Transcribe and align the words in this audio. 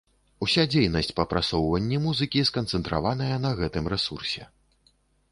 Уся 0.43 0.63
дзейнасць 0.75 1.09
па 1.17 1.25
прасоўванні 1.33 1.99
музыкі 2.05 2.41
сканцэнтраваная 2.51 3.35
на 3.43 3.51
гэтым 3.61 3.85
рэсурсе. 3.93 4.43